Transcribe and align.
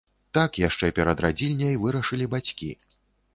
Так 0.37 0.55
яшчэ 0.61 0.89
перад 0.99 1.21
радзільняй 1.25 1.77
вырашылі 1.85 2.31
бацькі. 2.33 2.73